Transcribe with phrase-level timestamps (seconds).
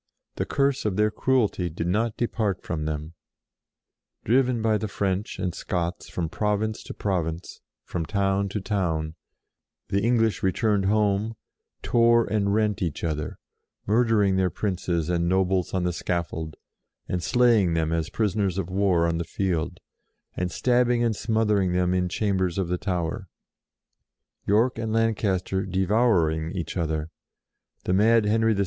[0.37, 3.13] The curse of their cruelty did not depart from them.
[4.25, 9.13] Driven by the French and Scots from province to province, and from town to town,
[9.89, 11.35] the English returned home,
[11.83, 13.37] tore and rent each other;
[13.85, 16.55] murdering their princes and nobles on the scaffold,
[17.07, 19.79] and slaying them as prisoners of war on the field;
[20.35, 23.27] and stab bing and smothering them in chambers of the Tower;
[24.47, 27.11] York and Lancaster devour HER END 113 ing each other;
[27.83, 28.59] the mad Henry VI.